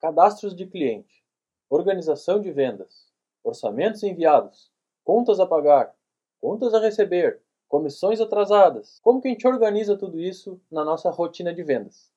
[0.00, 1.22] cadastros de cliente,
[1.68, 3.12] organização de vendas,
[3.44, 4.72] orçamentos enviados,
[5.04, 5.94] contas a pagar,
[6.40, 8.98] contas a receber, comissões atrasadas.
[9.02, 12.10] Como que a gente organiza tudo isso na nossa rotina de vendas?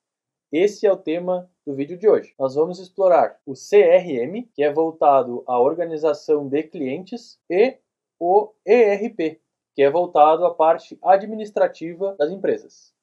[0.52, 2.34] Esse é o tema do vídeo de hoje.
[2.40, 7.78] Nós vamos explorar o CRM, que é voltado à organização de clientes, e
[8.20, 9.42] o ERP,
[9.76, 12.94] que é voltado à parte administrativa das empresas.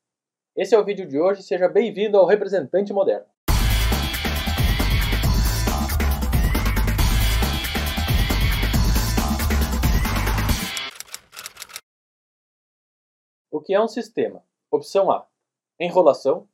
[0.57, 3.27] Esse é o vídeo de hoje, seja bem-vindo ao Representante Moderno.
[13.61, 14.43] O que é um sistema?
[14.71, 15.27] Opção A:
[15.79, 16.49] enrolação.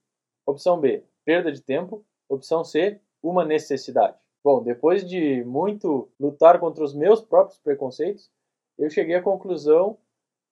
[0.44, 2.04] Opção B: perda de tempo.
[2.28, 4.18] Opção C: uma necessidade.
[4.42, 8.28] Bom, depois de muito lutar contra os meus próprios preconceitos,
[8.76, 9.96] eu cheguei à conclusão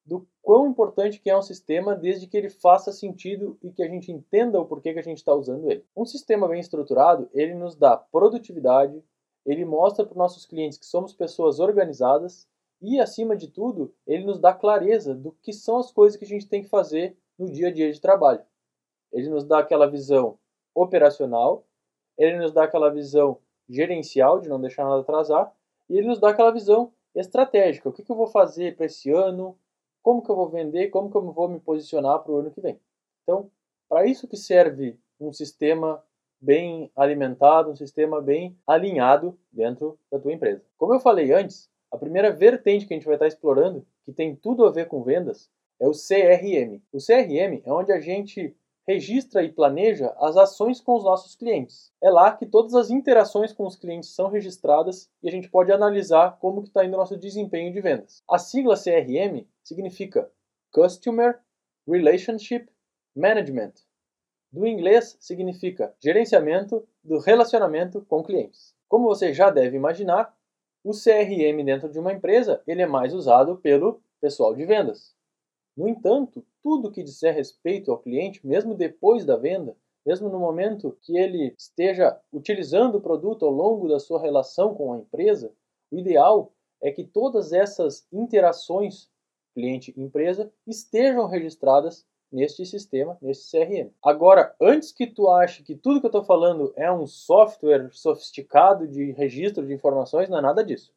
[0.07, 3.89] do quão importante que é um sistema desde que ele faça sentido e que a
[3.89, 5.85] gente entenda o porquê que a gente está usando ele.
[5.97, 9.03] Um sistema bem estruturado, ele nos dá produtividade,
[9.45, 12.47] ele mostra para os nossos clientes que somos pessoas organizadas
[12.81, 16.29] e, acima de tudo, ele nos dá clareza do que são as coisas que a
[16.29, 18.43] gente tem que fazer no dia a dia de trabalho.
[19.13, 20.39] Ele nos dá aquela visão
[20.75, 21.65] operacional,
[22.19, 25.53] ele nos dá aquela visão gerencial, de não deixar nada atrasar,
[25.89, 27.89] e ele nos dá aquela visão estratégica.
[27.89, 29.59] O que, que eu vou fazer para esse ano?
[30.03, 30.89] Como que eu vou vender?
[30.89, 32.79] Como que eu vou me posicionar para o ano que vem?
[33.23, 33.51] Então,
[33.89, 36.03] para isso que serve um sistema
[36.41, 40.63] bem alimentado, um sistema bem alinhado dentro da tua empresa.
[40.77, 44.35] Como eu falei antes, a primeira vertente que a gente vai estar explorando, que tem
[44.35, 46.83] tudo a ver com vendas, é o CRM.
[46.93, 48.55] O CRM é onde a gente
[48.87, 51.93] registra e planeja as ações com os nossos clientes.
[52.03, 55.71] É lá que todas as interações com os clientes são registradas e a gente pode
[55.71, 58.25] analisar como está indo o nosso desempenho de vendas.
[58.29, 60.29] A sigla CRM significa
[60.73, 61.39] Customer
[61.87, 62.69] Relationship
[63.15, 63.73] Management.
[64.53, 68.75] Do inglês significa gerenciamento do relacionamento com clientes.
[68.89, 70.34] Como você já deve imaginar,
[70.85, 75.15] o CRM dentro de uma empresa ele é mais usado pelo pessoal de vendas.
[75.75, 79.75] No entanto, tudo que disser respeito ao cliente, mesmo depois da venda,
[80.07, 84.93] mesmo no momento que ele esteja utilizando o produto ao longo da sua relação com
[84.93, 85.51] a empresa,
[85.91, 89.09] o ideal é que todas essas interações
[89.55, 93.91] cliente-empresa estejam registradas neste sistema, neste CRM.
[94.03, 98.89] Agora, antes que tu ache que tudo que eu estou falando é um software sofisticado
[98.89, 100.93] de registro de informações, não é nada disso.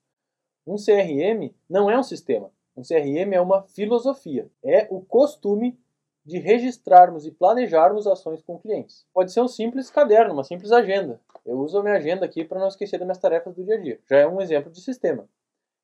[0.66, 2.52] Um CRM não é um sistema.
[2.76, 4.50] Um CRM é uma filosofia.
[4.64, 5.80] É o costume
[6.26, 9.06] de registrarmos e planejarmos ações com clientes.
[9.14, 11.22] Pode ser um simples caderno, uma simples agenda.
[11.46, 13.80] Eu uso a minha agenda aqui para não esquecer das minhas tarefas do dia a
[13.80, 14.00] dia.
[14.10, 15.30] Já é um exemplo de sistema.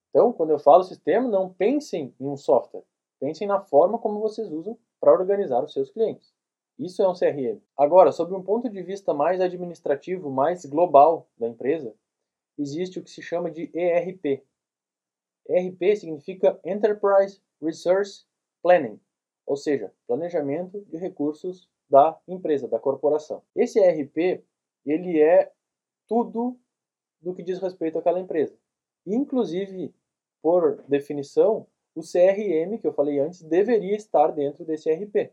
[0.09, 2.83] Então, quando eu falo sistema, não pensem em um software.
[3.19, 6.33] Pensem na forma como vocês usam para organizar os seus clientes.
[6.79, 7.61] Isso é um CRM.
[7.77, 11.93] Agora, sob um ponto de vista mais administrativo, mais global da empresa,
[12.57, 14.41] existe o que se chama de ERP.
[15.49, 18.25] ERP significa Enterprise Resource
[18.61, 18.97] Planning,
[19.45, 23.43] ou seja, planejamento de recursos da empresa, da corporação.
[23.53, 24.41] Esse ERP,
[24.85, 25.51] ele é
[26.07, 26.57] tudo
[27.21, 28.57] do que diz respeito àquela empresa.
[29.05, 29.93] Inclusive,
[30.41, 35.31] por definição, o CRM, que eu falei antes, deveria estar dentro desse RP.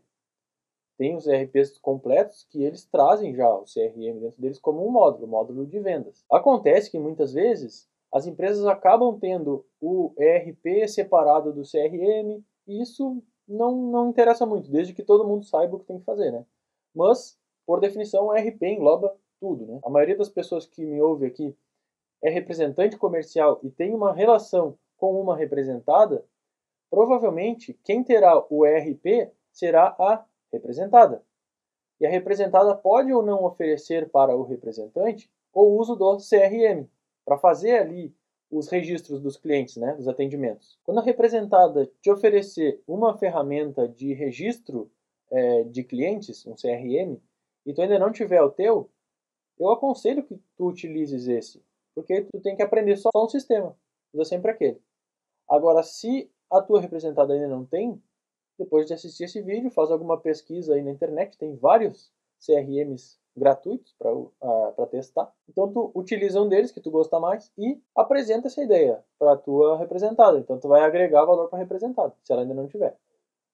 [0.97, 5.27] Tem os RPs completos que eles trazem já o CRM dentro deles como um módulo,
[5.27, 6.23] módulo de vendas.
[6.31, 13.23] Acontece que muitas vezes as empresas acabam tendo o ERP separado do CRM e isso
[13.47, 16.45] não, não interessa muito, desde que todo mundo saiba o que tem que fazer, né?
[16.93, 19.79] Mas, por definição, o ERP engloba tudo, né?
[19.83, 21.55] A maioria das pessoas que me ouve aqui
[22.23, 26.23] é representante comercial e tem uma relação com uma representada,
[26.91, 31.23] Provavelmente, quem terá o ERP será a representada.
[32.01, 36.85] E a representada pode ou não oferecer para o representante o uso do CRM,
[37.23, 38.13] para fazer ali
[38.51, 40.77] os registros dos clientes, né, dos atendimentos.
[40.83, 44.91] Quando a representada te oferecer uma ferramenta de registro
[45.31, 47.17] é, de clientes, um CRM,
[47.65, 48.89] e tu ainda não tiver o teu,
[49.57, 51.63] eu aconselho que tu utilizes esse,
[51.95, 53.77] porque tu tem que aprender só um sistema,
[54.13, 54.81] usa sempre aquele.
[55.47, 58.01] Agora, se a tua representada ainda não tem,
[58.59, 62.11] depois de assistir esse vídeo, faz alguma pesquisa aí na internet, tem vários
[62.45, 65.33] CRMs gratuitos para uh, testar.
[65.49, 69.37] Então tu utiliza um deles que tu gosta mais e apresenta essa ideia para a
[69.37, 70.37] tua representada.
[70.37, 72.97] Então tu vai agregar valor para a representada, se ela ainda não tiver.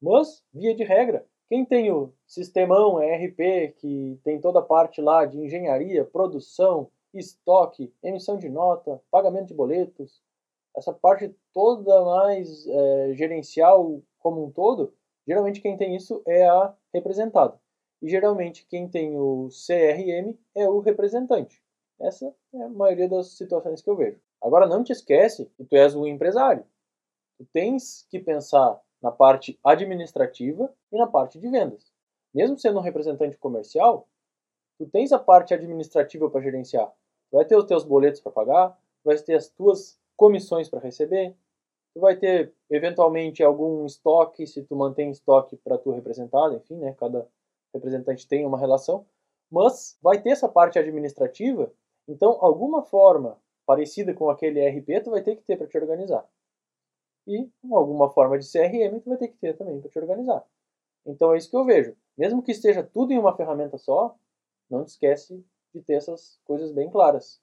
[0.01, 5.25] Mas, via de regra, quem tem o sistemão ERP, que tem toda a parte lá
[5.25, 10.21] de engenharia, produção, estoque, emissão de nota, pagamento de boletos,
[10.77, 14.93] essa parte toda mais é, gerencial como um todo,
[15.27, 17.59] geralmente quem tem isso é a representada.
[17.99, 21.61] E geralmente quem tem o CRM é o representante.
[21.99, 24.19] Essa é a maioria das situações que eu vejo.
[24.39, 26.63] Agora não te esquece que tu és um empresário.
[27.39, 31.91] Tu tens que pensar na parte administrativa e na parte de vendas.
[32.31, 34.07] Mesmo sendo um representante comercial,
[34.77, 36.87] tu tens a parte administrativa para gerenciar.
[37.31, 40.81] Tu vai ter os teus boletos para pagar, tu vai ter as tuas comissões para
[40.81, 41.33] receber,
[41.93, 46.93] tu vai ter eventualmente algum estoque, se tu mantém estoque para tu representar, enfim, né,
[46.93, 47.27] cada
[47.73, 49.05] representante tem uma relação,
[49.49, 51.71] mas vai ter essa parte administrativa,
[52.07, 56.27] então alguma forma parecida com aquele ERP tu vai ter que ter para te organizar.
[57.27, 60.45] E alguma forma de CRM tu vai ter que ter também para te organizar.
[61.05, 61.95] Então é isso que eu vejo.
[62.17, 64.15] Mesmo que esteja tudo em uma ferramenta só,
[64.69, 67.41] não te esquece de ter essas coisas bem claras.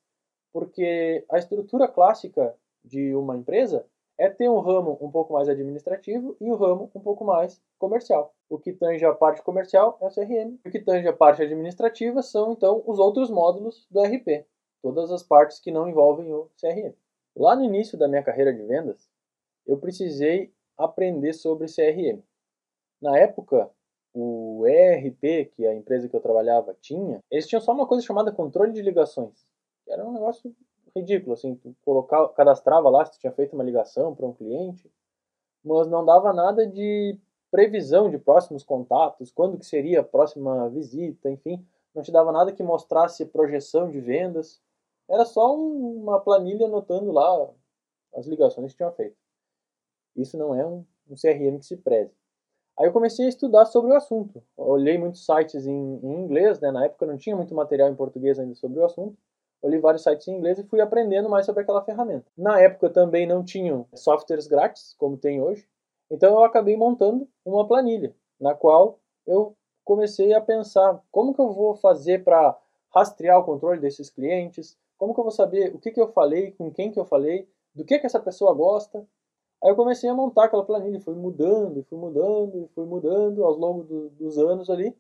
[0.52, 3.86] Porque a estrutura clássica de uma empresa
[4.16, 8.32] é ter um ramo um pouco mais administrativo e um ramo um pouco mais comercial.
[8.48, 10.58] O que tange a parte comercial é o CRM.
[10.64, 14.46] O que tange a parte administrativa são, então, os outros módulos do RP.
[14.82, 16.94] Todas as partes que não envolvem o CRM.
[17.36, 19.10] Lá no início da minha carreira de vendas,
[19.66, 22.22] eu precisei aprender sobre CRM.
[23.00, 23.70] Na época,
[24.12, 28.30] o ERP que a empresa que eu trabalhava tinha, eles tinham só uma coisa chamada
[28.30, 29.44] controle de ligações.
[29.88, 30.54] Era um negócio
[30.96, 34.90] ridículo, assim, tu colocar, cadastrava lá se tu tinha feito uma ligação para um cliente,
[35.64, 37.18] mas não dava nada de
[37.50, 41.64] previsão de próximos contatos, quando que seria a próxima visita, enfim,
[41.94, 44.60] não te dava nada que mostrasse projeção de vendas.
[45.08, 47.48] Era só uma planilha anotando lá
[48.14, 49.16] as ligações que tinha feito.
[50.16, 52.12] Isso não é um, um CRM que se preze.
[52.76, 54.42] Aí eu comecei a estudar sobre o assunto.
[54.56, 56.72] Olhei muitos sites em, em inglês, né?
[56.72, 59.16] na época não tinha muito material em português ainda sobre o assunto.
[59.64, 62.26] Olhei vários sites em inglês e fui aprendendo mais sobre aquela ferramenta.
[62.36, 65.66] Na época também não tinham softwares grátis, como tem hoje,
[66.10, 71.50] então eu acabei montando uma planilha, na qual eu comecei a pensar como que eu
[71.52, 72.56] vou fazer para
[72.94, 76.52] rastrear o controle desses clientes, como que eu vou saber o que, que eu falei,
[76.52, 79.04] com quem que eu falei, do que, que essa pessoa gosta,
[79.64, 83.82] Aí eu comecei a montar aquela planilha, fui mudando, fui mudando, fui mudando ao longo
[83.82, 84.94] do, dos anos ali,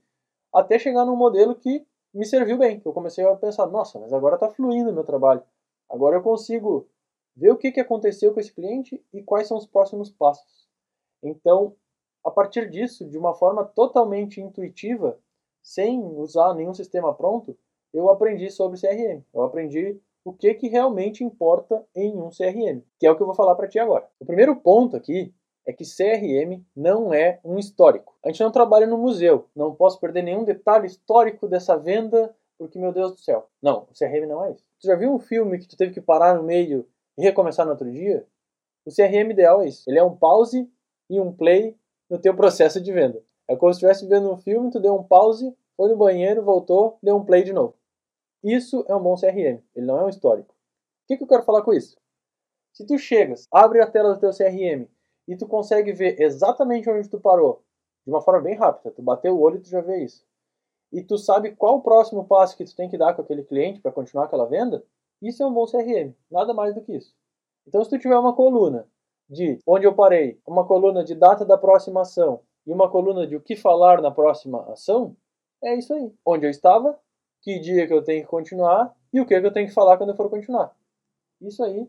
[0.54, 4.36] até chegar num modelo que me serviu bem, eu comecei a pensar, nossa, mas agora
[4.36, 5.42] está fluindo o meu trabalho.
[5.90, 6.88] Agora eu consigo
[7.36, 10.68] ver o que, que aconteceu com esse cliente e quais são os próximos passos.
[11.22, 11.74] Então,
[12.24, 15.18] a partir disso, de uma forma totalmente intuitiva,
[15.62, 17.56] sem usar nenhum sistema pronto,
[17.92, 19.22] eu aprendi sobre CRM.
[19.32, 23.26] Eu aprendi o que, que realmente importa em um CRM, que é o que eu
[23.26, 24.08] vou falar para ti agora.
[24.18, 25.34] O primeiro ponto aqui
[25.66, 28.14] é que CRM não é um histórico.
[28.24, 32.78] A gente não trabalha no museu, não posso perder nenhum detalhe histórico dessa venda, porque
[32.78, 33.48] meu Deus do céu.
[33.62, 34.64] Não, o CRM não é isso.
[34.80, 37.72] Tu já viu um filme que tu teve que parar no meio e recomeçar no
[37.72, 38.26] outro dia?
[38.84, 39.88] O CRM ideal é isso.
[39.88, 40.70] Ele é um pause
[41.08, 41.76] e um play
[42.10, 43.22] no teu processo de venda.
[43.48, 46.98] É como se estivesse vendo um filme, tu deu um pause, foi no banheiro, voltou,
[47.02, 47.74] deu um play de novo.
[48.42, 50.52] Isso é um bom CRM, ele não é um histórico.
[50.52, 51.96] O que, que eu quero falar com isso?
[52.72, 54.86] Se tu chegas, abre a tela do teu CRM
[55.26, 57.62] e tu consegue ver exatamente onde tu parou,
[58.04, 60.24] de uma forma bem rápida, tu bateu o olho e tu já vê isso.
[60.92, 63.80] E tu sabe qual o próximo passo que tu tem que dar com aquele cliente
[63.80, 64.84] para continuar aquela venda,
[65.20, 67.14] isso é um bom CRM, nada mais do que isso.
[67.66, 68.86] Então se tu tiver uma coluna
[69.28, 73.36] de onde eu parei, uma coluna de data da próxima ação e uma coluna de
[73.36, 75.16] o que falar na próxima ação,
[75.62, 76.12] é isso aí.
[76.24, 76.98] Onde eu estava,
[77.40, 79.96] que dia que eu tenho que continuar e o que, que eu tenho que falar
[79.96, 80.76] quando eu for continuar.
[81.40, 81.88] Isso aí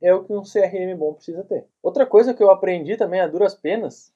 [0.00, 1.66] é o que um CRM bom precisa ter.
[1.82, 4.12] Outra coisa que eu aprendi também a duras penas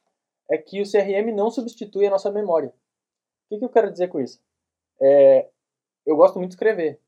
[0.51, 2.69] é que o CRM não substitui a nossa memória.
[2.69, 4.41] O que, que eu quero dizer com isso?
[5.01, 5.49] É,
[6.07, 7.01] eu gosto muito de escrever.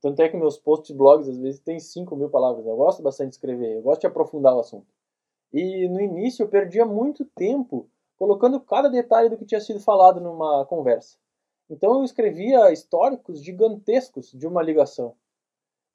[0.00, 2.66] Tanto é que meus posts blogs às vezes têm 5 mil palavras.
[2.66, 4.86] Eu gosto bastante de escrever, eu gosto de aprofundar o assunto.
[5.52, 10.20] E no início eu perdia muito tempo colocando cada detalhe do que tinha sido falado
[10.20, 11.16] numa conversa.
[11.70, 15.14] Então eu escrevia históricos gigantescos de uma ligação.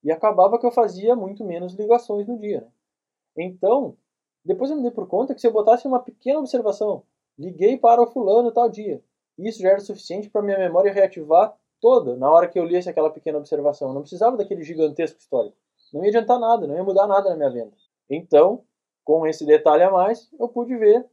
[0.03, 2.61] E acabava que eu fazia muito menos ligações no dia.
[2.61, 3.45] Né?
[3.45, 3.97] Então,
[4.43, 7.03] depois eu me dei por conta que se eu botasse uma pequena observação,
[7.37, 9.03] liguei para o fulano tal dia,
[9.37, 13.09] isso já era suficiente para minha memória reativar toda na hora que eu lisse aquela
[13.09, 13.89] pequena observação.
[13.89, 15.55] Eu não precisava daquele gigantesco histórico.
[15.93, 17.71] Não ia adiantar nada, não ia mudar nada na minha venda.
[18.09, 18.63] Então,
[19.03, 21.05] com esse detalhe a mais, eu pude ver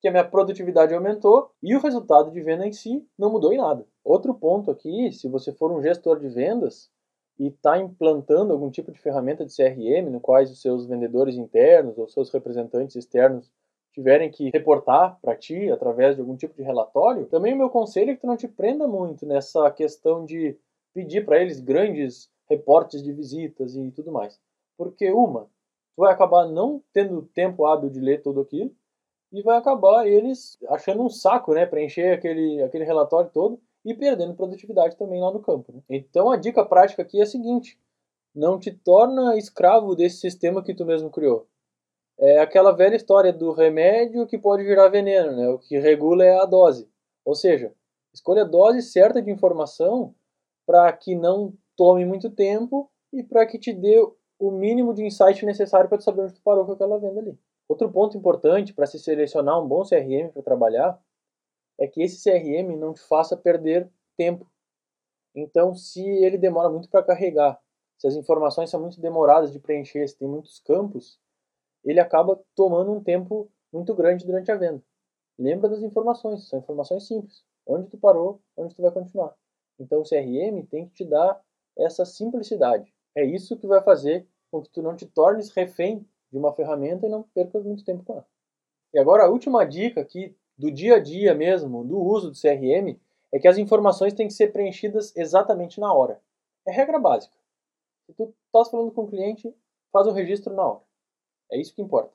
[0.00, 3.58] que a minha produtividade aumentou e o resultado de venda em si não mudou em
[3.58, 3.86] nada.
[4.02, 6.90] Outro ponto aqui, se você for um gestor de vendas
[7.38, 11.98] e está implantando algum tipo de ferramenta de CRM no quais os seus vendedores internos
[11.98, 13.50] ou seus representantes externos
[13.92, 18.10] tiverem que reportar para ti através de algum tipo de relatório, também o meu conselho
[18.10, 20.56] é que tu não te prenda muito nessa questão de
[20.92, 24.40] pedir para eles grandes reportes de visitas e tudo mais.
[24.76, 25.44] Porque uma,
[25.94, 28.74] tu vai acabar não tendo tempo hábil de ler tudo aquilo
[29.32, 34.34] e vai acabar eles achando um saco, né, preencher aquele aquele relatório todo e perdendo
[34.34, 35.72] produtividade também lá no campo.
[35.72, 35.82] Né?
[35.90, 37.78] Então a dica prática aqui é a seguinte:
[38.34, 41.46] não te torna escravo desse sistema que tu mesmo criou.
[42.18, 45.48] É aquela velha história do remédio que pode virar veneno, né?
[45.48, 46.88] O que regula é a dose.
[47.24, 47.74] Ou seja,
[48.12, 50.14] escolha a dose certa de informação
[50.64, 54.00] para que não tome muito tempo e para que te dê
[54.38, 57.38] o mínimo de insight necessário para saber onde tu parou com aquela venda ali.
[57.68, 61.00] Outro ponto importante para se selecionar um bom CRM para trabalhar
[61.78, 64.50] é que esse CRM não te faça perder tempo.
[65.34, 67.60] Então, se ele demora muito para carregar,
[67.98, 71.18] se as informações são muito demoradas de preencher, se tem muitos campos,
[71.84, 74.82] ele acaba tomando um tempo muito grande durante a venda.
[75.38, 77.44] Lembra das informações, são informações simples.
[77.66, 79.34] Onde tu parou, onde tu vai continuar.
[79.78, 81.40] Então o CRM tem que te dar
[81.76, 82.94] essa simplicidade.
[83.16, 87.06] É isso que vai fazer com que tu não te tornes refém de uma ferramenta
[87.06, 88.26] e não percas muito tempo com ela.
[88.92, 92.98] E agora a última dica aqui do dia a dia mesmo, do uso do CRM,
[93.32, 96.20] é que as informações têm que ser preenchidas exatamente na hora.
[96.66, 97.34] É regra básica.
[98.06, 99.54] Se tu estás falando com o cliente,
[99.92, 100.80] faz o registro na hora.
[101.50, 102.12] É isso que importa.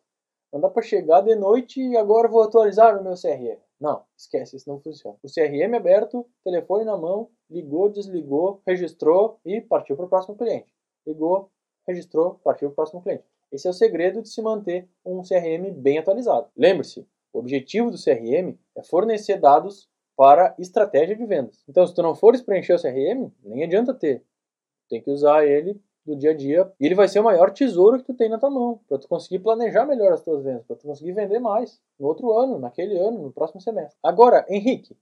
[0.52, 3.60] Não dá para chegar de noite e agora vou atualizar o meu CRM.
[3.80, 5.18] Não, esquece, isso não funciona.
[5.24, 10.74] O CRM aberto, telefone na mão, ligou, desligou, registrou e partiu para o próximo cliente.
[11.06, 11.50] Ligou,
[11.88, 13.24] registrou, partiu para o próximo cliente.
[13.52, 16.50] Esse é o segredo de se manter um CRM bem atualizado.
[16.56, 21.64] Lembre-se, o objetivo do CRM é fornecer dados para estratégia de vendas.
[21.68, 24.24] Então, se tu não fores preencher o CRM, nem adianta ter.
[24.90, 26.72] Tem que usar ele do dia a dia.
[26.80, 29.08] E ele vai ser o maior tesouro que tu tem na tua mão, para tu
[29.08, 32.98] conseguir planejar melhor as tuas vendas, para tu conseguir vender mais no outro ano, naquele
[32.98, 33.98] ano, no próximo semestre.
[34.04, 34.98] Agora, Henrique,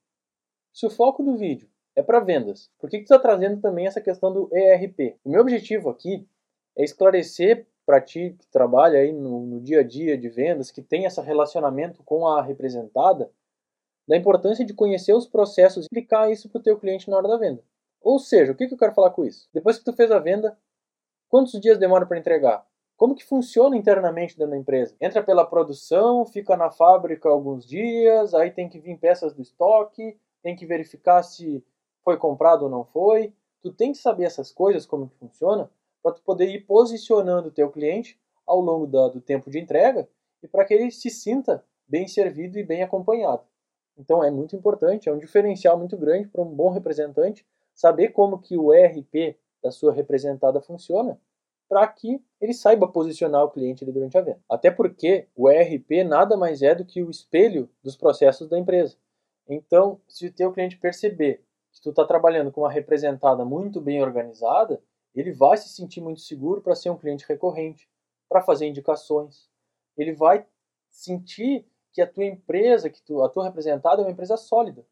[0.74, 3.88] se o foco do vídeo é para vendas, por que, que tu está trazendo também
[3.88, 5.17] essa questão do ERP?
[5.24, 6.27] O meu objetivo aqui
[6.77, 10.84] é esclarecer para ti que trabalha aí no, no dia a dia de vendas, que
[10.84, 13.32] tem esse relacionamento com a representada,
[14.08, 17.27] da importância de conhecer os processos e explicar isso para o teu cliente na hora
[17.27, 17.63] da venda.
[18.00, 19.50] Ou seja, o que, que eu quero falar com isso?
[19.51, 20.56] Depois que tu fez a venda,
[21.29, 22.65] Quantos dias demora para entregar?
[22.96, 24.96] Como que funciona internamente dentro da empresa?
[25.00, 30.17] Entra pela produção, fica na fábrica alguns dias, aí tem que vir peças do estoque,
[30.41, 31.63] tem que verificar se
[32.03, 33.34] foi comprado ou não foi.
[33.62, 35.70] Tu tem que saber essas coisas, como que funciona,
[36.01, 40.08] para tu poder ir posicionando o teu cliente ao longo da, do tempo de entrega
[40.42, 43.44] e para que ele se sinta bem servido e bem acompanhado.
[43.98, 48.39] Então é muito importante, é um diferencial muito grande para um bom representante saber como
[48.39, 51.20] que o ERP da sua representada funciona
[51.68, 54.39] para que ele saiba posicionar o cliente durante a venda.
[54.50, 58.96] Até porque o ERP nada mais é do que o espelho dos processos da empresa.
[59.48, 64.01] Então, se o teu cliente perceber que tu está trabalhando com uma representada muito bem
[64.01, 64.82] organizada,
[65.19, 67.89] ele vai se sentir muito seguro para ser um cliente recorrente,
[68.29, 69.50] para fazer indicações.
[69.97, 70.45] Ele vai
[70.89, 74.86] sentir que a tua empresa, que tu, a tua representada é uma empresa sólida.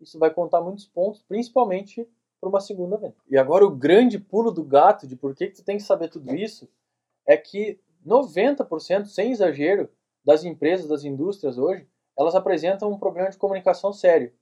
[0.00, 2.08] Isso vai contar muitos pontos, principalmente
[2.40, 3.16] para uma segunda venda.
[3.28, 6.34] E agora o grande pulo do gato de por que, tu tem que saber tudo
[6.34, 6.68] isso
[7.26, 9.90] é que 90%, sem exagero,
[10.24, 14.32] das empresas, das indústrias hoje, elas apresentam um problema de comunicação sério.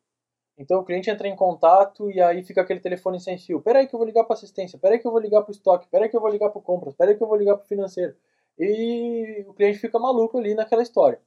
[0.58, 3.60] Então o cliente entra em contato e aí fica aquele telefone sem fio.
[3.60, 5.86] Peraí que eu vou ligar para assistência, peraí que eu vou ligar para o estoque,
[5.88, 8.16] peraí que eu vou ligar para compras, peraí que eu vou ligar para o financeiro.
[8.58, 11.20] E o cliente fica maluco ali naquela história.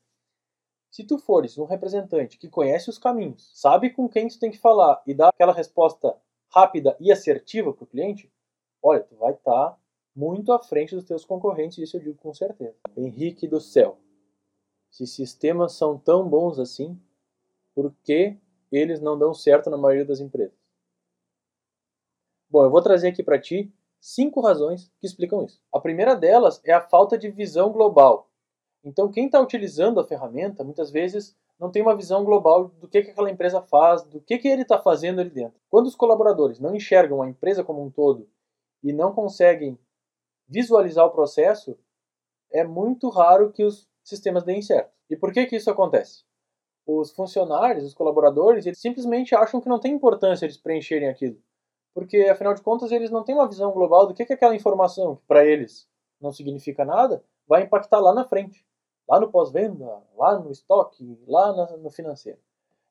[0.89, 4.57] Se tu fores um representante que conhece os caminhos, sabe com quem tu tem que
[4.57, 6.15] falar e dá aquela resposta
[6.49, 8.31] rápida e assertiva para o cliente,
[8.81, 9.77] olha, tu vai estar tá
[10.15, 12.75] muito à frente dos teus concorrentes, isso eu digo com certeza.
[12.97, 13.99] Henrique do céu,
[14.89, 16.99] se sistemas são tão bons assim,
[17.75, 18.35] por que
[18.71, 20.57] eles não dão certo na maioria das empresas?
[22.49, 25.61] Bom, eu vou trazer aqui para ti cinco razões que explicam isso.
[25.71, 28.29] A primeira delas é a falta de visão global.
[28.83, 33.01] Então, quem está utilizando a ferramenta, muitas vezes não tem uma visão global do que,
[33.01, 35.59] que aquela empresa faz, do que, que ele está fazendo ali dentro.
[35.69, 38.29] Quando os colaboradores não enxergam a empresa como um todo
[38.81, 39.77] e não conseguem
[40.47, 41.77] visualizar o processo,
[42.51, 44.91] é muito raro que os sistemas deem certo.
[45.09, 46.23] E por que, que isso acontece?
[46.91, 51.37] Os funcionários, os colaboradores, eles simplesmente acham que não tem importância eles preencherem aquilo.
[51.93, 55.17] Porque, afinal de contas, eles não têm uma visão global do que, que aquela informação,
[55.17, 55.87] que para eles
[56.19, 58.65] não significa nada, vai impactar lá na frente
[59.09, 62.37] lá no pós-venda, lá no estoque, lá no financeiro.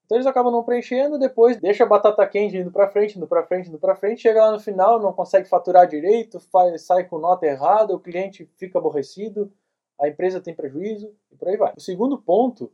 [0.05, 3.47] Então eles acabam não preenchendo, depois deixa a batata quente indo para frente, indo para
[3.47, 7.19] frente, indo para frente, chega lá no final, não consegue faturar direito, faz, sai com
[7.19, 9.53] nota errada, o cliente fica aborrecido,
[10.01, 11.75] a empresa tem prejuízo e por aí vai.
[11.77, 12.73] O segundo ponto,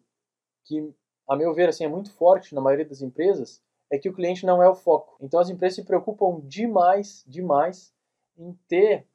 [0.65, 0.91] que
[1.29, 4.47] a meu ver assim é muito forte na maioria das empresas, é que o cliente
[4.47, 5.17] não é o foco.
[5.21, 7.95] Então as empresas se preocupam demais, demais
[8.37, 9.07] em ter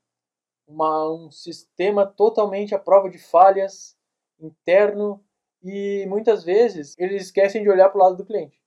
[0.67, 3.97] uma, um sistema totalmente à prova de falhas,
[4.39, 5.23] interno
[5.61, 8.61] e muitas vezes eles esquecem de olhar para o lado do cliente.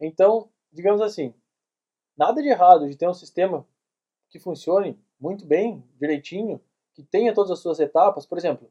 [0.00, 1.34] Então, digamos assim,
[2.16, 3.66] nada de errado de ter um sistema
[4.28, 6.60] que funcione muito bem, direitinho,
[6.92, 8.26] que tenha todas as suas etapas.
[8.26, 8.70] Por exemplo,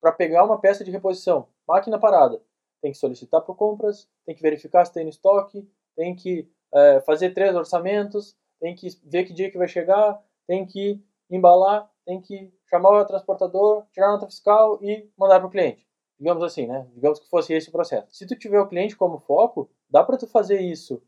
[0.00, 2.40] para pegar uma peça de reposição, máquina parada,
[2.80, 7.00] tem que solicitar por compras, tem que verificar se tem no estoque, tem que é,
[7.00, 12.20] fazer três orçamentos, tem que ver que dia que vai chegar, tem que embalar, tem
[12.20, 15.86] que chamar o transportador, tirar a nota fiscal e mandar para o cliente.
[16.18, 16.88] Digamos assim, né?
[16.94, 18.14] Digamos que fosse esse o processo.
[18.14, 21.02] Se tu tiver o cliente como foco, dá para tu fazer isso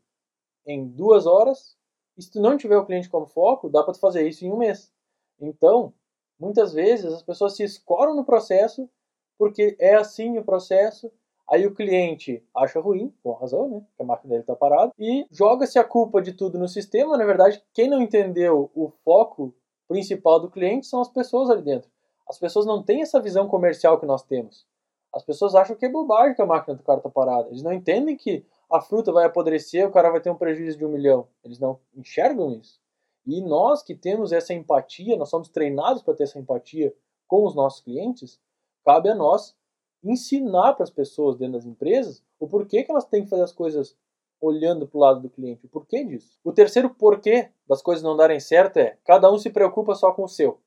[0.65, 1.77] em duas horas.
[2.17, 4.51] E se tu não tiver o cliente como foco, dá para tu fazer isso em
[4.51, 4.93] um mês.
[5.39, 5.93] Então,
[6.37, 8.89] muitas vezes as pessoas se escoram no processo
[9.37, 11.11] porque é assim o processo
[11.51, 13.81] Aí o cliente acha ruim, com razão, né?
[13.97, 17.17] Que a máquina dele está parada, e joga-se a culpa de tudo no sistema.
[17.17, 19.53] Na verdade, quem não entendeu o foco
[19.87, 21.89] principal do cliente são as pessoas ali dentro.
[22.27, 24.67] As pessoas não têm essa visão comercial que nós temos.
[25.11, 27.47] As pessoas acham que é bobagem que a máquina do cara está parada.
[27.49, 30.85] Eles não entendem que a fruta vai apodrecer, o cara vai ter um prejuízo de
[30.85, 31.27] um milhão.
[31.43, 32.79] Eles não enxergam isso.
[33.25, 36.93] E nós que temos essa empatia, nós somos treinados para ter essa empatia
[37.27, 38.39] com os nossos clientes,
[38.85, 39.55] cabe a nós
[40.03, 43.51] ensinar para as pessoas dentro das empresas o porquê que elas têm que fazer as
[43.51, 43.97] coisas
[44.41, 45.65] olhando para o lado do cliente.
[45.65, 46.39] O porquê disso?
[46.43, 50.23] O terceiro porquê das coisas não darem certo é cada um se preocupa só com
[50.23, 50.59] o seu.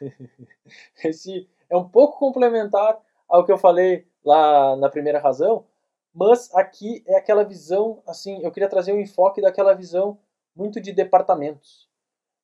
[1.04, 5.66] Esse é um pouco complementar ao que eu falei lá na primeira razão,
[6.14, 10.18] mas aqui é aquela visão, assim, eu queria trazer um enfoque daquela visão
[10.56, 11.88] muito de departamentos.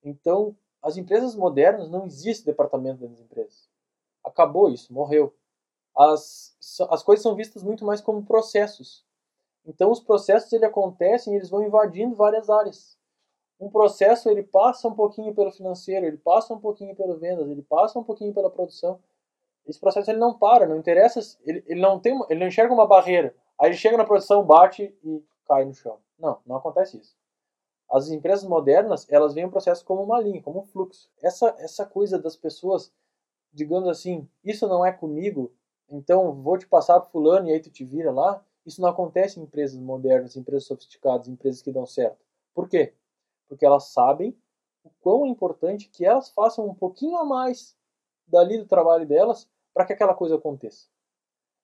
[0.03, 3.69] Então, as empresas modernas não existe departamento dentro das empresas.
[4.23, 5.35] Acabou isso, morreu
[5.97, 6.57] as,
[6.91, 9.05] as coisas são vistas muito mais como processos.
[9.67, 12.99] Então os processos ele acontecem, eles vão invadindo várias áreas.
[13.59, 17.63] Um processo ele passa um pouquinho pelo financeiro, ele passa um pouquinho pelo vendas, ele
[17.63, 19.01] passa um pouquinho pela produção.
[19.67, 22.87] Esse processo ele não para, não interessa, ele, ele não tem, ele não enxerga uma
[22.87, 23.35] barreira.
[23.59, 25.99] Aí ele chega na produção, bate e cai no chão.
[26.19, 27.17] Não, não acontece isso.
[27.91, 31.09] As empresas modernas, elas veem o processo como uma linha, como um fluxo.
[31.23, 32.93] Essa essa coisa das pessoas,
[33.53, 35.53] digamos assim, isso não é comigo,
[35.89, 38.45] então vou te passar para fulano e aí tu te vira lá.
[38.65, 42.25] Isso não acontece em empresas modernas, empresas sofisticadas, empresas que dão certo.
[42.55, 42.95] Por quê?
[43.49, 44.37] Porque elas sabem
[44.83, 47.77] o quão é importante que elas façam um pouquinho a mais
[48.27, 50.89] dali do trabalho delas para que aquela coisa aconteça.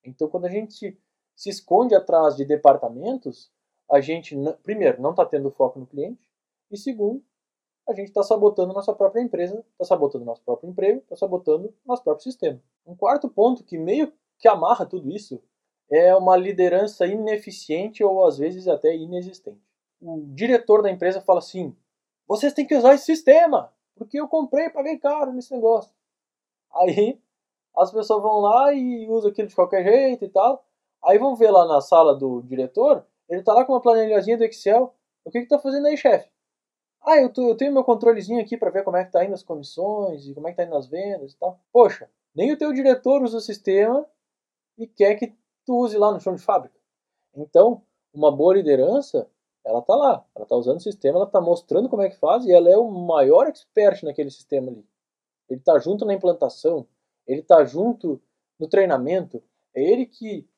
[0.04, 0.98] Então quando a gente
[1.34, 3.50] se esconde atrás de departamentos,
[3.90, 6.20] a gente, primeiro, não está tendo foco no cliente,
[6.70, 7.24] e segundo,
[7.88, 12.04] a gente está sabotando nossa própria empresa, está sabotando nosso próprio emprego, está sabotando nosso
[12.04, 12.60] próprio sistema.
[12.86, 15.42] Um quarto ponto que meio que amarra tudo isso
[15.90, 19.60] é uma liderança ineficiente ou às vezes até inexistente.
[20.00, 21.76] O diretor da empresa fala assim:
[22.26, 25.92] vocês têm que usar esse sistema, porque eu comprei e paguei caro nesse negócio.
[26.72, 27.20] Aí
[27.76, 30.64] as pessoas vão lá e usam aquilo de qualquer jeito e tal.
[31.04, 34.44] Aí vão ver lá na sala do diretor, ele está lá com uma planilhazinha do
[34.44, 34.94] Excel.
[35.24, 36.28] O que está fazendo aí, chefe?
[37.02, 39.34] Ah, eu, tô, eu tenho meu controlezinho aqui para ver como é que tá indo
[39.34, 41.58] as comissões e como é que tá indo as vendas e tal.
[41.72, 44.06] Poxa, nem o teu diretor usa o sistema
[44.78, 46.78] e quer que tu use lá no chão de fábrica.
[47.34, 49.28] Então, uma boa liderança,
[49.64, 52.44] ela tá lá, ela tá usando o sistema, ela tá mostrando como é que faz
[52.44, 54.84] e ela é o maior expert naquele sistema ali.
[55.48, 56.86] Ele tá junto na implantação,
[57.26, 58.20] ele tá junto
[58.58, 59.42] no treinamento,
[59.74, 60.48] é ele que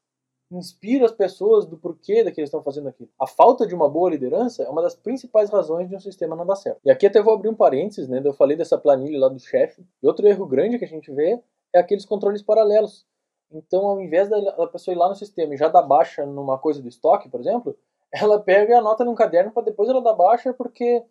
[0.50, 3.08] inspira as pessoas do porquê daqueles estão fazendo aquilo.
[3.18, 6.44] A falta de uma boa liderança é uma das principais razões de um sistema não
[6.44, 6.80] dar certo.
[6.84, 8.20] E aqui até vou abrir um parênteses, né?
[8.22, 9.84] Eu falei dessa planilha lá do chefe.
[10.02, 11.42] E outro erro grande que a gente vê
[11.74, 13.06] é aqueles controles paralelos.
[13.50, 16.80] Então, ao invés da pessoa ir lá no sistema e já dar baixa numa coisa
[16.80, 17.76] do estoque, por exemplo,
[18.12, 21.04] ela pega e anota num caderno para depois ela dar baixa porque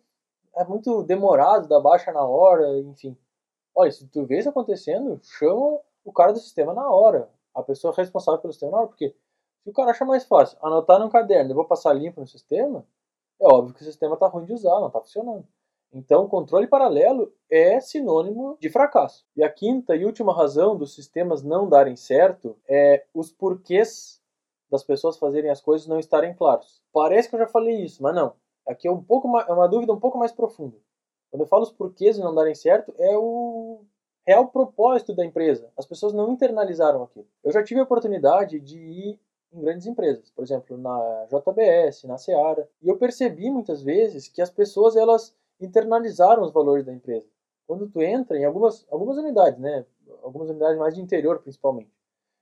[0.54, 3.16] é muito demorado dar baixa na hora, enfim.
[3.74, 7.28] Olha, se tu vê isso acontecendo, chama o cara do sistema na hora.
[7.54, 9.14] A pessoa responsável pelo sistema na hora, porque
[9.62, 12.84] se o cara acha mais fácil anotar num caderno e vou passar limpo no sistema,
[13.40, 15.46] é óbvio que o sistema está ruim de usar, não está funcionando.
[15.92, 19.26] Então, controle paralelo é sinônimo de fracasso.
[19.36, 24.20] E a quinta e última razão dos sistemas não darem certo é os porquês
[24.70, 26.82] das pessoas fazerem as coisas não estarem claros.
[26.92, 28.34] Parece que eu já falei isso, mas não.
[28.66, 30.78] Aqui é um pouco mais, é uma dúvida um pouco mais profunda.
[31.30, 33.84] Quando eu falo os porquês de não darem certo, é o
[34.26, 35.70] real propósito da empresa.
[35.76, 37.26] As pessoas não internalizaram aquilo.
[37.44, 39.20] Eu já tive a oportunidade de ir
[39.52, 44.40] em grandes empresas, por exemplo, na JBS, na Seara, e eu percebi muitas vezes que
[44.40, 47.26] as pessoas elas internalizaram os valores da empresa.
[47.66, 49.86] Quando tu entra em algumas algumas unidades, né,
[50.22, 51.90] algumas unidades mais de interior principalmente,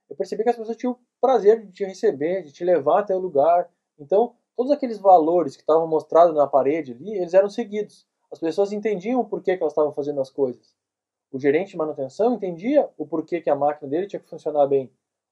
[0.09, 3.15] eu percebi que as pessoas tinham o prazer de te receber, de te levar até
[3.15, 3.69] o lugar.
[3.97, 8.05] Então, todos aqueles valores que estavam mostrados na parede ali, eles eram seguidos.
[8.31, 10.75] As pessoas entendiam o porquê que elas estavam fazendo as coisas.
[11.31, 14.91] O gerente de manutenção entendia o porquê que a máquina dele tinha que funcionar bem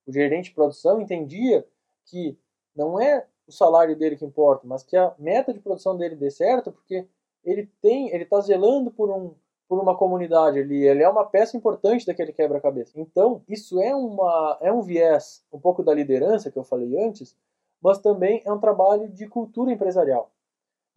[0.09, 1.63] o gerente de produção entendia
[2.05, 2.35] que
[2.75, 6.31] não é o salário dele que importa, mas que a meta de produção dele dê
[6.31, 7.07] certo, porque
[7.43, 9.35] ele tem, ele está zelando por um
[9.67, 12.99] por uma comunidade ali, ele é uma peça importante daquele quebra-cabeça.
[12.99, 17.37] Então, isso é uma é um viés um pouco da liderança que eu falei antes,
[17.79, 20.31] mas também é um trabalho de cultura empresarial.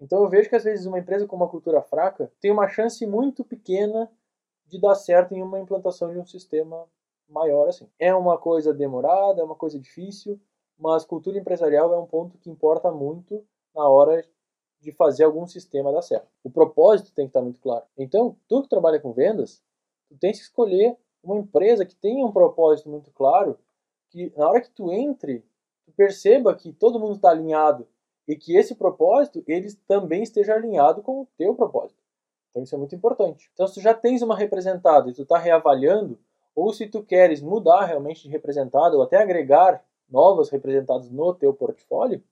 [0.03, 3.07] Então eu vejo que às vezes uma empresa com uma cultura fraca tem uma chance
[3.07, 4.11] muito pequena
[4.67, 6.89] de dar certo em uma implantação de um sistema
[7.29, 7.89] maior assim.
[8.01, 10.41] É uma coisa demorada, é uma coisa difícil,
[10.77, 14.27] mas cultura empresarial é um ponto que importa muito na hora
[14.83, 16.29] de fazer algum sistema dar certo.
[16.43, 17.85] O propósito tem que estar muito claro.
[17.97, 19.63] Então, tu que trabalha com vendas,
[20.09, 23.57] tu tens que escolher uma empresa que tenha um propósito muito claro,
[24.11, 25.45] que na hora que tu entre,
[25.87, 27.87] tu perceba que todo mundo está alinhado
[28.27, 32.03] e que esse propósito ele também esteja alinhado com o teu propósito.
[32.51, 33.49] Então isso é muito importante.
[33.55, 36.19] Então se tu já tens uma representada e tu está reavaliando,
[36.55, 41.55] ou se tu queres mudar realmente de representado ou até agregar novas representadas no teu
[41.55, 42.23] portfólio,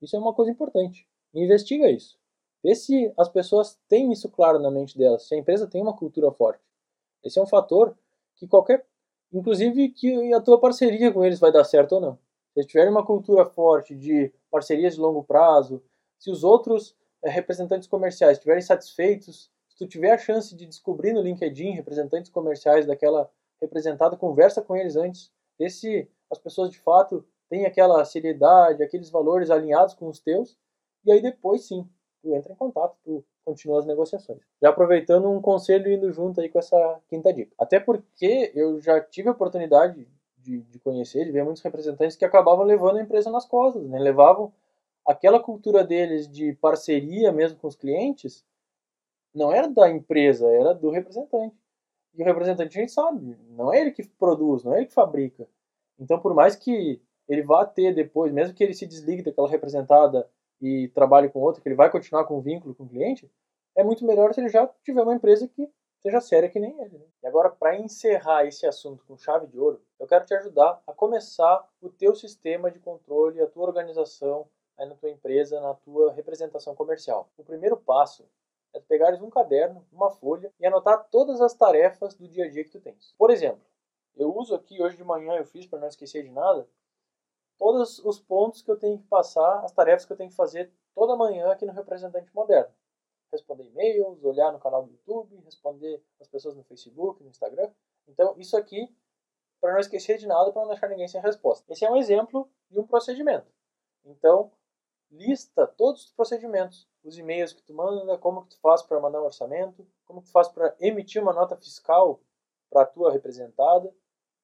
[0.00, 1.08] isso é uma coisa importante.
[1.34, 2.18] Investiga isso.
[2.62, 5.96] Vê se as pessoas têm isso claro na mente delas, se a empresa tem uma
[5.96, 6.62] cultura forte.
[7.24, 7.96] Esse é um fator
[8.36, 8.84] que qualquer,
[9.32, 12.14] inclusive que a tua parceria com eles vai dar certo ou não.
[12.52, 15.82] Se eles tiverem uma cultura forte de parcerias de longo prazo,
[16.18, 21.12] se os outros é, representantes comerciais estiverem satisfeitos, se tu tiver a chance de descobrir
[21.12, 26.78] no LinkedIn representantes comerciais daquela representada, conversa com eles antes, vê se as pessoas de
[26.78, 30.58] fato têm aquela seriedade, aqueles valores alinhados com os teus,
[31.04, 31.88] e aí depois sim,
[32.22, 34.40] tu entra em contato, tu continua as negociações.
[34.60, 37.52] Já aproveitando um conselho indo junto aí com essa quinta dica.
[37.58, 40.06] Até porque eu já tive a oportunidade
[40.38, 43.98] de, de conhecer, de ver muitos representantes que acabavam levando a empresa nas costas, né?
[43.98, 44.52] Levavam
[45.06, 48.44] aquela cultura deles de parceria mesmo com os clientes,
[49.34, 51.56] não era da empresa, era do representante.
[52.14, 54.92] E o representante a gente sabe, não é ele que produz, não é ele que
[54.92, 55.48] fabrica.
[55.98, 60.28] Então, por mais que ele vá ter depois, mesmo que ele se desligue daquela representada
[60.62, 63.30] e trabalhe com outra, que ele vai continuar com um vínculo com o cliente,
[63.74, 65.68] é muito melhor se ele já tiver uma empresa que
[66.00, 66.98] seja séria que nem ele.
[66.98, 67.04] Né?
[67.22, 70.92] E agora, para encerrar esse assunto com chave de ouro, eu quero te ajudar a
[70.92, 74.46] começar o teu sistema de controle, a tua organização
[74.78, 77.28] aí na tua empresa, na tua representação comercial.
[77.36, 78.24] O primeiro passo
[78.72, 82.64] é pegares um caderno, uma folha e anotar todas as tarefas do dia a dia
[82.64, 83.14] que tu tens.
[83.18, 83.62] Por exemplo,
[84.16, 86.66] eu uso aqui hoje de manhã eu fiz para não esquecer de nada,
[87.62, 90.72] todos os pontos que eu tenho que passar, as tarefas que eu tenho que fazer
[90.96, 92.74] toda manhã aqui no Representante Moderno.
[93.30, 97.70] Responder e-mails, olhar no canal do YouTube, responder as pessoas no Facebook, no Instagram.
[98.08, 98.92] Então, isso aqui,
[99.60, 101.72] para não esquecer de nada, para não deixar ninguém sem resposta.
[101.72, 103.46] Esse é um exemplo de um procedimento.
[104.04, 104.50] Então,
[105.08, 109.22] lista todos os procedimentos, os e-mails que tu manda, como que tu faz para mandar
[109.22, 112.20] um orçamento, como que tu faz para emitir uma nota fiscal
[112.68, 113.94] para a tua representada.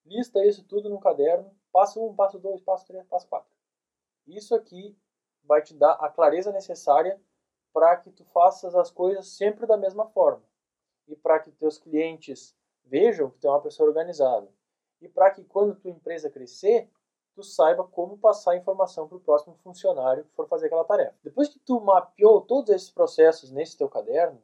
[0.04, 3.48] Lista isso tudo num caderno Passo 1, um, passo 2, passo 3, passo 4.
[4.26, 4.96] Isso aqui
[5.44, 7.20] vai te dar a clareza necessária
[7.72, 10.42] para que tu faças as coisas sempre da mesma forma.
[11.06, 14.48] E para que teus clientes vejam que tu é uma pessoa organizada.
[15.00, 16.90] E para que quando tua empresa crescer,
[17.34, 21.16] tu saiba como passar a informação para o próximo funcionário que for fazer aquela tarefa.
[21.22, 24.42] Depois que tu mapeou todos esses processos nesse teu caderno,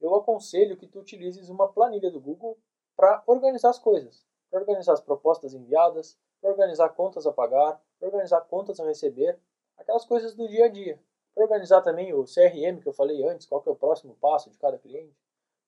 [0.00, 2.58] eu aconselho que tu utilizes uma planilha do Google
[2.96, 8.08] para organizar as coisas, para organizar as propostas enviadas, para organizar contas a pagar, para
[8.08, 9.40] organizar contas a receber,
[9.78, 11.00] aquelas coisas do dia a dia.
[11.34, 14.50] Para organizar também o CRM que eu falei antes, qual que é o próximo passo
[14.50, 15.16] de cada cliente,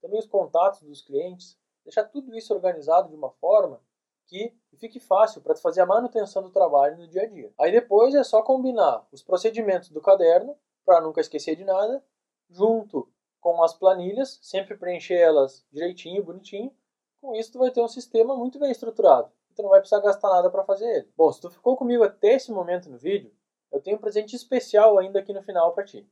[0.03, 3.81] também os contatos dos clientes, deixar tudo isso organizado de uma forma
[4.27, 7.51] que fique fácil para fazer a manutenção do trabalho no dia a dia.
[7.59, 12.05] Aí depois é só combinar os procedimentos do caderno, para nunca esquecer de nada,
[12.51, 13.11] junto
[13.41, 16.71] com as planilhas, sempre preencher elas direitinho, bonitinho.
[17.19, 20.29] Com isso tu vai ter um sistema muito bem estruturado tu não vai precisar gastar
[20.29, 21.13] nada para fazer ele.
[21.17, 23.35] Bom, se tu ficou comigo até esse momento no vídeo,
[23.73, 26.09] eu tenho um presente especial ainda aqui no final para ti.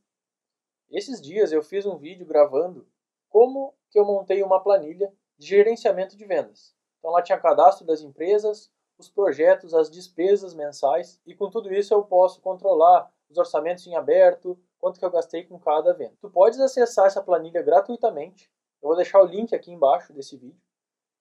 [0.89, 2.87] Esses dias eu fiz um vídeo gravando
[3.29, 6.75] como que eu montei uma planilha de gerenciamento de vendas.
[6.99, 11.93] Então lá tinha cadastro das empresas, os projetos, as despesas mensais e com tudo isso
[11.93, 16.15] eu posso controlar os orçamentos em aberto, quanto que eu gastei com cada venda.
[16.21, 18.51] Tu podes acessar essa planilha gratuitamente.
[18.81, 20.61] Eu vou deixar o link aqui embaixo desse vídeo.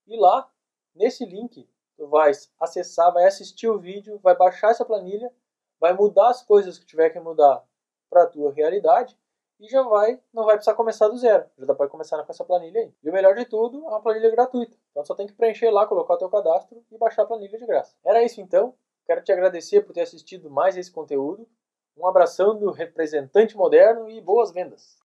[0.06, 0.50] E lá,
[0.94, 5.32] nesse link, tu vai acessar, vai assistir o vídeo, vai baixar essa planilha,
[5.80, 7.64] vai mudar as coisas que tiver que mudar
[8.10, 9.18] para a tua realidade
[9.60, 11.46] e já vai, não vai precisar começar do zero.
[11.56, 12.92] Já dá para começar com essa planilha aí.
[13.02, 14.76] E o melhor de tudo, é uma planilha gratuita.
[14.90, 17.66] Então só tem que preencher lá, colocar o teu cadastro e baixar a planilha de
[17.66, 17.96] graça.
[18.04, 18.74] Era isso então.
[19.06, 21.48] Quero te agradecer por ter assistido mais esse conteúdo.
[21.96, 25.03] Um abração do representante moderno e boas vendas.